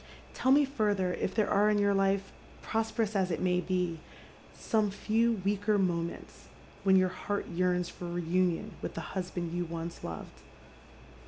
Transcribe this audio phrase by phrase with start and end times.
[0.33, 2.31] "Tell me further if there are in your life—
[2.63, 3.99] prosperous as it may be—
[4.55, 6.47] some few weaker moments
[6.83, 10.41] when your heart yearns for reunion with the husbacd jou once loved.